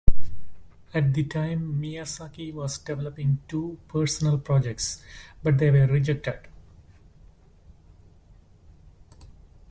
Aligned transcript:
At 0.95 1.13
the 1.13 1.23
time, 1.25 1.79
Miyazaki 1.79 2.51
was 2.51 2.79
developing 2.79 3.37
two 3.47 3.77
personal 3.87 4.39
projects, 4.39 5.03
but 5.43 5.59
they 5.59 5.69
were 5.69 5.85
rejected. 5.85 6.39